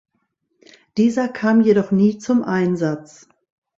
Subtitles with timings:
[0.97, 3.27] Dieser kam jedoch nie zum Einsatz.